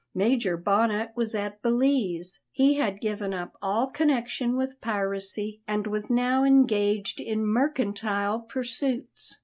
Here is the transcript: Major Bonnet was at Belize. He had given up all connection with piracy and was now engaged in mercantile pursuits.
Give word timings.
Major 0.15 0.57
Bonnet 0.57 1.11
was 1.15 1.35
at 1.35 1.61
Belize. 1.61 2.39
He 2.51 2.73
had 2.77 3.01
given 3.01 3.35
up 3.35 3.55
all 3.61 3.85
connection 3.85 4.57
with 4.57 4.81
piracy 4.81 5.61
and 5.67 5.85
was 5.85 6.09
now 6.09 6.43
engaged 6.43 7.19
in 7.19 7.45
mercantile 7.45 8.39
pursuits. 8.39 9.37